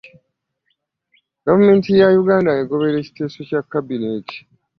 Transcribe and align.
Gavumenti 1.45 1.87
ya 1.99 2.07
Uganda 2.21 2.49
ng'egoberera 2.51 2.97
ekiteeso 3.01 3.39
kya 3.49 3.61
Kabinenti 3.71 4.35